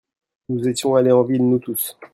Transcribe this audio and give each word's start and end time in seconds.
Nous 0.49 0.67
étions 0.67 0.95
allés 0.95 1.11
en 1.11 1.21
ville, 1.21 1.47
nous 1.47 1.59
tous. 1.59 1.95